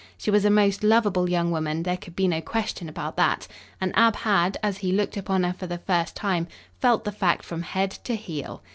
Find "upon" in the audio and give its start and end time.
5.15-5.43